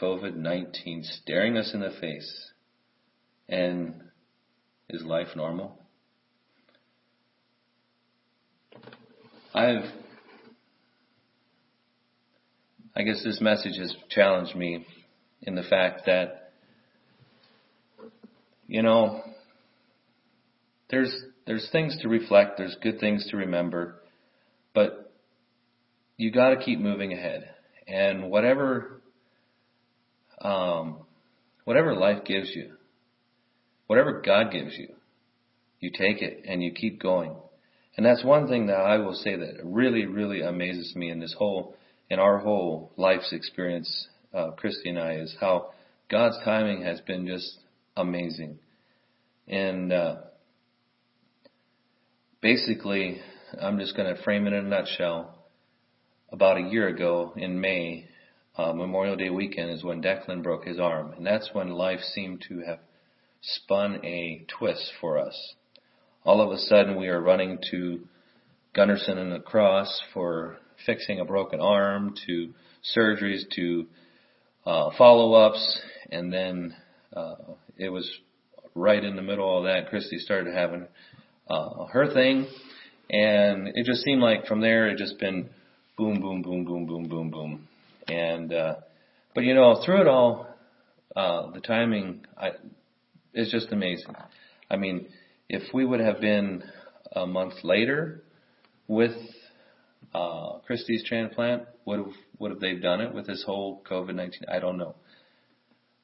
[0.00, 2.52] COVID 19 staring us in the face.
[3.48, 3.94] And
[4.88, 5.76] is life normal?
[9.52, 9.90] I've,
[12.94, 14.86] I guess this message has challenged me
[15.42, 16.52] in the fact that,
[18.68, 19.24] you know,
[20.90, 21.12] there's,
[21.50, 23.96] there's things to reflect, there's good things to remember,
[24.72, 25.12] but
[26.16, 27.52] you gotta keep moving ahead.
[27.88, 29.02] And whatever,
[30.40, 30.98] um,
[31.64, 32.74] whatever life gives you,
[33.88, 34.94] whatever God gives you,
[35.80, 37.34] you take it and you keep going.
[37.96, 41.34] And that's one thing that I will say that really, really amazes me in this
[41.36, 41.74] whole,
[42.08, 45.72] in our whole life's experience, uh, Christy and I, is how
[46.08, 47.58] God's timing has been just
[47.96, 48.60] amazing.
[49.48, 50.14] And, uh,
[52.40, 53.20] basically,
[53.60, 55.36] I'm just going to frame it in a nutshell.
[56.32, 58.06] About a year ago in May,
[58.56, 61.12] uh, Memorial Day weekend is when Declan broke his arm.
[61.12, 62.78] And that's when life seemed to have
[63.40, 65.54] spun a twist for us
[66.24, 68.00] all of a sudden we are running to
[68.74, 72.52] Gundersen and La Crosse for fixing a broken arm, to
[72.96, 73.86] surgeries, to
[74.66, 76.74] uh, follow-ups, and then
[77.14, 77.34] uh,
[77.76, 78.10] it was
[78.74, 79.88] right in the middle of that.
[79.88, 80.86] Christy started having
[81.50, 82.46] uh, her thing,
[83.10, 85.50] and it just seemed like from there it just been
[85.98, 87.68] boom, boom, boom, boom, boom, boom, boom,
[88.08, 88.76] and uh,
[89.34, 90.46] but you know through it all,
[91.16, 92.52] uh, the timing I,
[93.34, 94.14] is just amazing.
[94.70, 95.08] I mean,
[95.48, 96.62] if we would have been
[97.12, 98.22] a month later
[98.86, 99.16] with
[100.14, 104.44] uh, Christie's transplant, would have would have they done it with this whole COVID nineteen?
[104.48, 104.94] I don't know,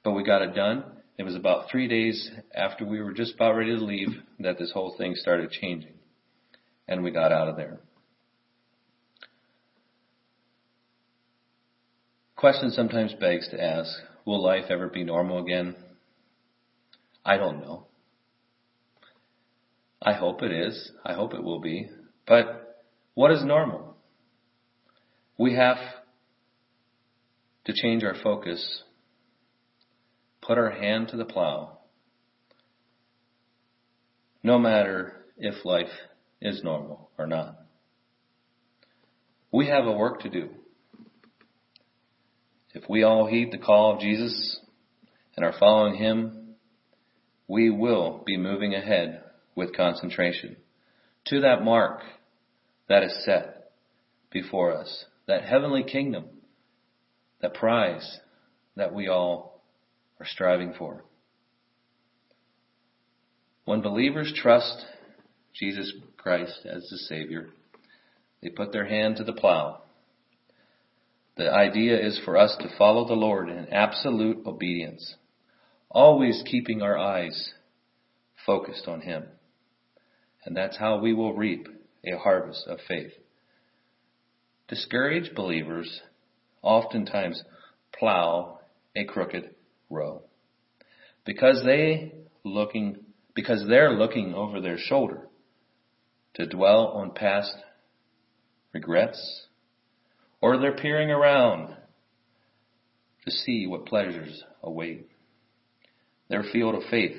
[0.03, 0.85] but we got it done.
[1.19, 4.09] It was about three days after we were just about ready to leave
[4.41, 5.95] that this whole thing started changing,
[6.87, 7.81] and we got out of there.
[12.37, 13.91] Question sometimes begs to ask,
[14.27, 15.75] will life ever be normal again?
[17.25, 17.87] I don't know.
[20.03, 20.93] I hope it is.
[21.05, 21.89] I hope it will be.
[22.27, 23.97] But what is normal?
[25.39, 25.79] We have
[27.65, 28.83] to change our focus,
[30.47, 31.79] put our hand to the plow,
[34.43, 35.91] no matter if life
[36.41, 37.59] is normal or not.
[39.51, 40.51] We have a work to do.
[42.75, 44.61] If we all heed the call of Jesus
[45.37, 46.55] and are following Him,
[47.49, 49.23] we will be moving ahead
[49.55, 50.57] with concentration
[51.27, 52.03] to that mark
[52.89, 53.73] that is set
[54.31, 56.27] before us, that heavenly kingdom,
[57.41, 58.21] that prize
[58.77, 59.56] that we all
[60.21, 61.05] are striving for.
[63.65, 64.85] When believers trust
[65.53, 67.49] Jesus Christ as the Savior,
[68.43, 69.83] they put their hand to the plow.
[71.37, 75.17] The idea is for us to follow the Lord in absolute obedience,
[75.91, 77.53] always keeping our eyes
[78.47, 79.25] focused on Him.
[80.45, 81.67] And that's how we will reap
[82.05, 83.13] a harvest of faith.
[84.69, 86.03] Discouraged believers
[86.63, 87.43] oftentimes
[87.99, 88.61] plow
[88.95, 89.56] a crooked
[89.91, 90.23] row
[91.25, 92.13] because they
[92.45, 92.97] looking
[93.35, 95.29] because they're looking over their shoulder
[96.35, 97.55] to dwell on past
[98.73, 99.47] regrets
[100.41, 101.77] or they're peering around
[103.25, 105.09] to see what pleasures await.
[106.29, 107.17] Their field of faith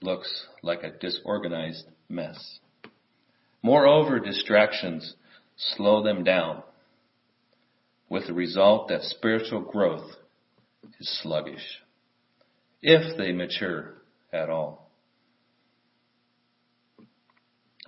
[0.00, 2.60] looks like a disorganized mess.
[3.62, 5.14] Moreover, distractions
[5.56, 6.62] slow them down,
[8.08, 10.12] with the result that spiritual growth
[10.98, 11.82] is sluggish,
[12.82, 13.94] if they mature
[14.32, 14.90] at all.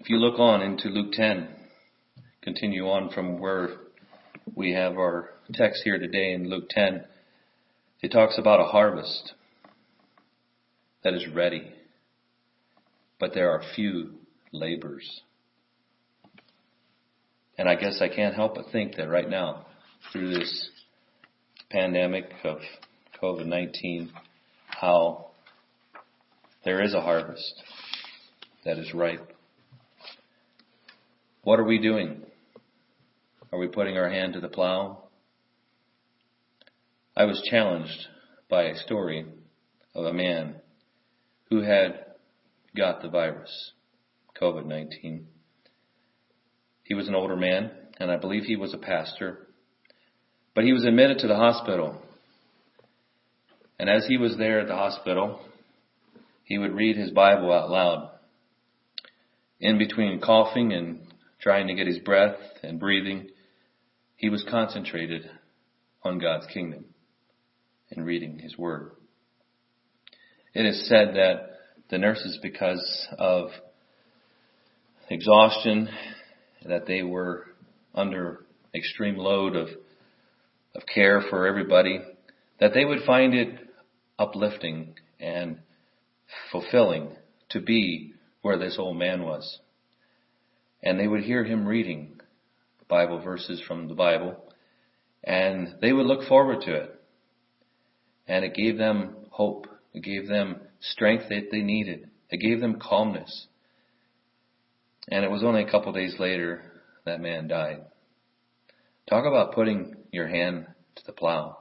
[0.01, 1.49] If you look on into Luke 10,
[2.43, 3.71] continue on from where
[4.55, 7.05] we have our text here today in Luke 10,
[8.01, 9.35] It talks about a harvest
[11.03, 11.73] that is ready,
[13.19, 14.15] but there are few
[14.53, 15.23] labors.
[17.57, 19.67] And I guess I can't help but think that right now,
[20.13, 20.71] through this
[21.71, 22.59] pandemic of
[23.23, 24.11] COVID-19,
[24.67, 25.31] how
[26.65, 27.63] there is a harvest
[28.65, 29.33] that is ripe.
[31.43, 32.23] What are we doing?
[33.53, 35.05] Are we putting our hand to the plow?
[37.17, 38.07] I was challenged
[38.49, 39.27] by a story
[39.95, 40.57] of a man
[41.51, 42.05] who had
[42.77, 43.73] got the virus,
[44.41, 45.25] COVID-19.
[46.85, 49.49] He was an older man, and I believe he was a pastor,
[50.55, 52.01] but he was admitted to the hospital.
[53.79, 55.41] And as he was there at the hospital,
[56.45, 58.11] he would read his Bible out loud.
[59.61, 61.01] In between coughing and
[61.41, 63.29] trying to get his breath and breathing,
[64.17, 65.31] he was concentrated
[66.03, 66.87] on God's kingdom
[67.91, 68.93] and reading his word.
[70.55, 71.51] It is said that
[71.91, 73.51] the nurses, because of
[75.09, 75.89] exhaustion,
[76.67, 77.47] that they were
[77.95, 79.69] under extreme load of,
[80.75, 82.01] of care for everybody,
[82.61, 83.68] that they would find it
[84.19, 85.59] uplifting and
[86.51, 87.17] fulfilling
[87.51, 89.59] to be where this old man was.
[90.83, 92.21] And they would hear him reading
[92.89, 94.37] Bible verses from the Bible,
[95.23, 96.95] and they would look forward to it.
[98.27, 99.67] And it gave them hope.
[99.93, 102.09] It gave them strength that they needed.
[102.31, 103.47] It gave them calmness.
[105.11, 106.63] And it was only a couple days later
[107.05, 107.83] that man died.
[109.09, 110.67] Talk about putting your hand
[110.97, 111.57] to the plow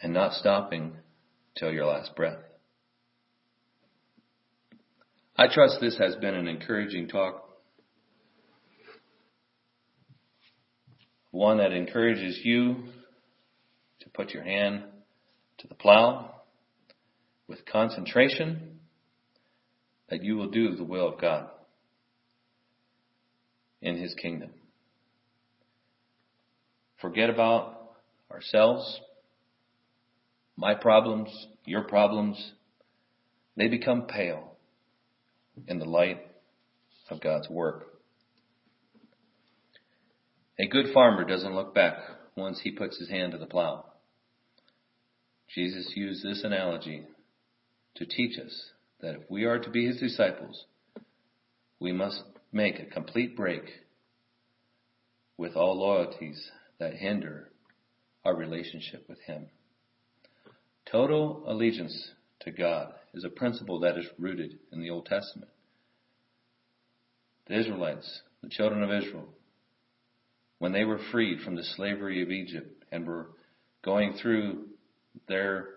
[0.00, 0.96] and not stopping
[1.58, 2.38] till your last breath.
[5.36, 7.48] I trust this has been an encouraging talk.
[11.30, 12.76] One that encourages you
[14.00, 14.82] to put your hand
[15.58, 16.34] to the plow
[17.48, 18.80] with concentration
[20.08, 21.48] that you will do the will of God
[23.80, 24.50] in His kingdom.
[27.00, 27.92] Forget about
[28.30, 29.00] ourselves,
[30.60, 31.30] my problems,
[31.64, 32.52] your problems.
[33.56, 34.56] They become pale
[35.66, 36.20] in the light
[37.08, 37.86] of God's work.
[40.58, 41.94] A good farmer doesn't look back
[42.36, 43.86] once he puts his hand to the plow.
[45.54, 47.04] Jesus used this analogy
[47.96, 50.66] to teach us that if we are to be his disciples,
[51.80, 53.64] we must make a complete break
[55.38, 57.48] with all loyalties that hinder
[58.26, 59.46] our relationship with him.
[60.90, 62.10] Total allegiance
[62.40, 65.50] to God is a principle that is rooted in the Old Testament.
[67.46, 69.28] The Israelites, the children of Israel,
[70.58, 73.30] when they were freed from the slavery of Egypt and were
[73.84, 74.66] going through
[75.28, 75.68] their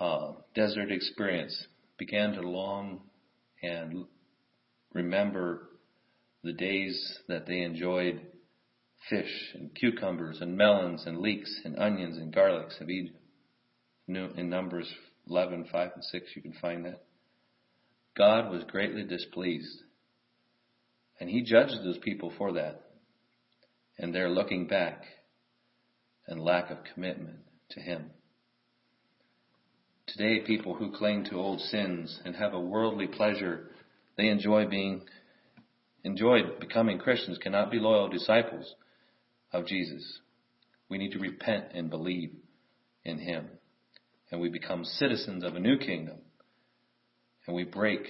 [0.00, 1.66] uh, desert experience
[1.96, 3.00] began to long
[3.62, 4.06] and
[4.92, 5.68] remember
[6.42, 8.20] the days that they enjoyed
[9.08, 13.18] fish and cucumbers and melons and leeks and onions and garlics of Egypt.
[14.08, 14.92] In Numbers
[15.28, 17.02] 11, 5 and 6, you can find that.
[18.16, 19.82] God was greatly displeased.
[21.18, 22.82] And he judged those people for that.
[23.98, 25.02] And their looking back
[26.26, 27.38] and lack of commitment
[27.70, 28.10] to him.
[30.06, 33.70] Today, people who cling to old sins and have a worldly pleasure
[34.16, 35.02] they enjoy being,
[36.04, 38.74] enjoy becoming Christians cannot be loyal disciples
[39.52, 40.20] of Jesus.
[40.88, 42.30] We need to repent and believe
[43.04, 43.48] in Him.
[44.30, 46.16] And we become citizens of a new kingdom.
[47.46, 48.08] And we break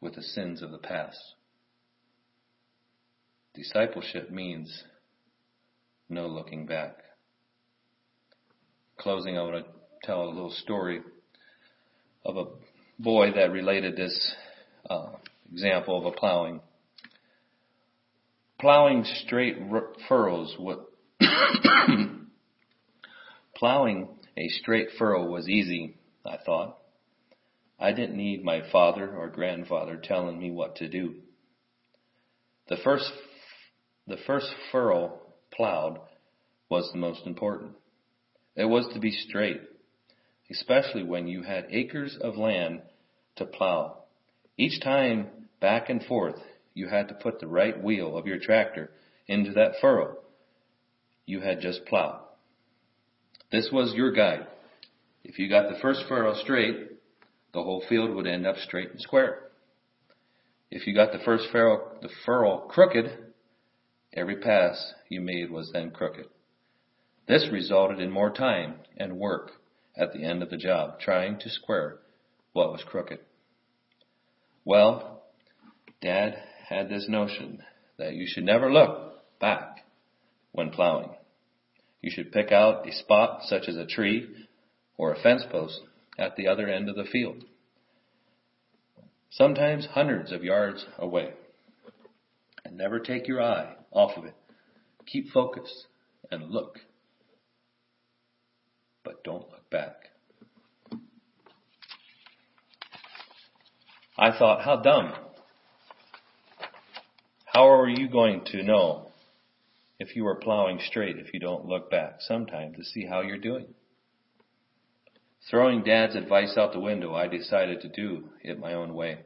[0.00, 1.18] with the sins of the past.
[3.54, 4.84] Discipleship means
[6.08, 6.96] no looking back.
[8.98, 9.72] Closing, I want to
[10.04, 11.00] tell a little story
[12.24, 12.44] of a
[12.98, 14.34] boy that related this
[14.88, 15.10] uh,
[15.52, 16.60] example of a plowing.
[18.58, 20.86] Plowing straight r- furrows, what
[23.56, 26.78] plowing a straight furrow was easy, I thought.
[27.78, 31.16] I didn't need my father or grandfather telling me what to do.
[32.68, 33.10] The first,
[34.06, 35.18] the first furrow
[35.52, 35.98] plowed
[36.68, 37.72] was the most important.
[38.54, 39.60] It was to be straight
[40.52, 42.82] especially when you had acres of land
[43.36, 44.04] to plow.
[44.58, 45.28] Each time
[45.60, 46.36] back and forth,
[46.74, 48.90] you had to put the right wheel of your tractor
[49.26, 50.18] into that furrow
[51.24, 52.21] you had just plowed.
[53.52, 54.46] This was your guide.
[55.24, 56.88] If you got the first furrow straight,
[57.52, 59.50] the whole field would end up straight and square.
[60.70, 63.10] If you got the first furrow, the furrow crooked,
[64.14, 66.26] every pass you made was then crooked.
[67.28, 69.50] This resulted in more time and work
[69.94, 71.98] at the end of the job trying to square
[72.54, 73.18] what was crooked.
[74.64, 75.24] Well,
[76.00, 77.62] Dad had this notion
[77.98, 79.84] that you should never look back
[80.52, 81.10] when plowing.
[82.02, 84.28] You should pick out a spot such as a tree
[84.98, 85.80] or a fence post
[86.18, 87.44] at the other end of the field,
[89.30, 91.30] sometimes hundreds of yards away.
[92.64, 94.34] And never take your eye off of it.
[95.06, 95.86] Keep focused
[96.30, 96.78] and look.
[99.04, 99.94] But don't look back.
[104.18, 105.12] I thought, how dumb.
[107.46, 109.11] How are you going to know
[110.02, 113.38] if you are plowing straight if you don't look back sometime to see how you're
[113.38, 113.66] doing?
[115.48, 119.20] Throwing dad's advice out the window, I decided to do it my own way.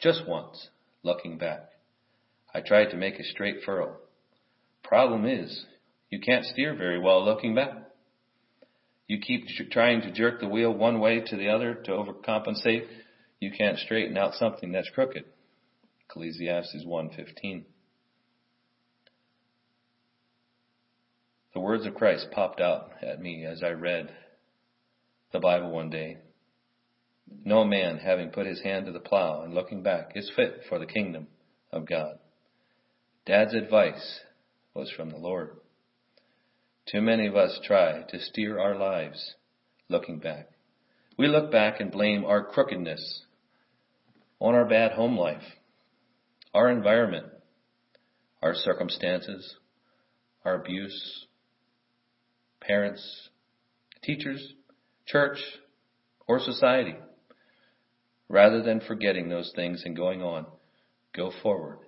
[0.00, 0.70] Just once,
[1.04, 1.68] looking back.
[2.52, 3.98] I tried to make a straight furrow.
[4.82, 5.64] Problem is,
[6.10, 7.74] you can't steer very well looking back.
[9.06, 12.88] You keep trying to jerk the wheel one way to the other to overcompensate.
[13.38, 15.24] You can't straighten out something that's crooked.
[16.08, 17.64] Ecclesiastes 1:15.
[21.56, 24.14] The words of Christ popped out at me as I read
[25.32, 26.18] the Bible one day.
[27.46, 30.78] No man having put his hand to the plow and looking back is fit for
[30.78, 31.28] the kingdom
[31.72, 32.18] of God.
[33.24, 34.20] Dad's advice
[34.74, 35.56] was from the Lord.
[36.92, 39.32] Too many of us try to steer our lives
[39.88, 40.50] looking back.
[41.16, 43.22] We look back and blame our crookedness
[44.40, 45.54] on our bad home life,
[46.52, 47.28] our environment,
[48.42, 49.56] our circumstances,
[50.44, 51.25] our abuse,
[52.66, 53.28] parents,
[54.02, 54.54] teachers,
[55.06, 55.38] church,
[56.26, 56.96] or society.
[58.28, 60.46] Rather than forgetting those things and going on,
[61.14, 61.78] go forward.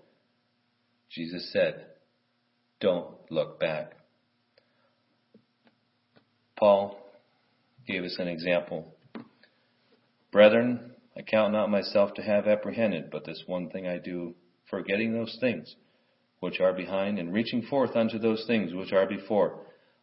[1.10, 1.86] Jesus said,
[2.80, 3.92] don't look back.
[6.56, 6.98] Paul
[7.86, 8.94] gave us an example.
[10.30, 14.34] Brethren, I count not myself to have apprehended, but this one thing I do,
[14.70, 15.74] forgetting those things
[16.40, 19.60] which are behind and reaching forth unto those things which are before,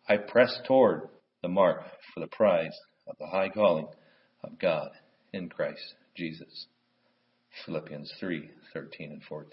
[0.07, 1.09] I press toward
[1.41, 1.83] the mark
[2.13, 2.77] for the prize
[3.07, 3.87] of the high calling
[4.43, 4.91] of God
[5.33, 6.67] in Christ Jesus.
[7.65, 9.49] Philippians 3, 13 and 14.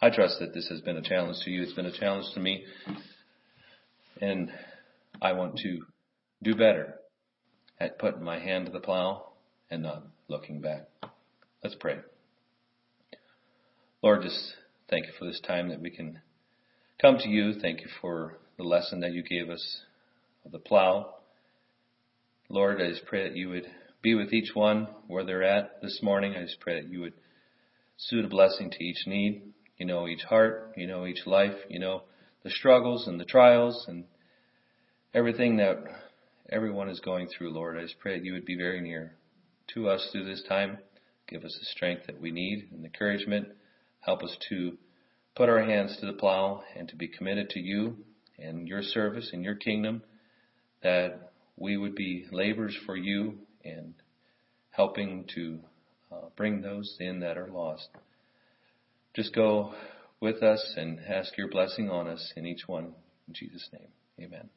[0.00, 1.62] I trust that this has been a challenge to you.
[1.62, 2.64] It's been a challenge to me.
[4.20, 4.50] And
[5.20, 5.80] I want to
[6.42, 6.94] do better
[7.78, 9.32] at putting my hand to the plow
[9.70, 10.88] and not looking back.
[11.62, 11.98] Let's pray.
[14.02, 14.54] Lord, just
[14.88, 16.20] thank you for this time that we can
[17.00, 17.54] come to you.
[17.60, 19.80] Thank you for the lesson that you gave us
[20.44, 21.14] of the plow.
[22.48, 23.66] Lord, I just pray that you would
[24.02, 26.34] be with each one where they're at this morning.
[26.36, 27.14] I just pray that you would
[27.96, 29.42] suit a blessing to each need.
[29.78, 32.02] You know each heart, you know each life, you know
[32.44, 34.04] the struggles and the trials and
[35.12, 35.78] everything that
[36.48, 37.76] everyone is going through, Lord.
[37.76, 39.16] I just pray that you would be very near
[39.74, 40.78] to us through this time.
[41.26, 43.48] Give us the strength that we need and encouragement.
[44.00, 44.76] Help us to
[45.34, 47.96] put our hands to the plow and to be committed to you
[48.38, 50.02] and your service and your kingdom,
[50.82, 53.94] that we would be laborers for you and
[54.70, 55.60] helping to
[56.12, 57.88] uh, bring those in that are lost.
[59.14, 59.74] Just go
[60.20, 62.94] with us and ask your blessing on us in each one.
[63.28, 63.88] In Jesus' name,
[64.20, 64.48] amen.